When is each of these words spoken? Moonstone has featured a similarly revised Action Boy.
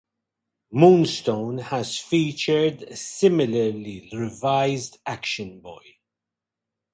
Moonstone 0.71 1.59
has 1.59 1.99
featured 1.99 2.81
a 2.81 2.95
similarly 2.95 4.09
revised 4.11 4.97
Action 5.05 5.59
Boy. 5.59 5.99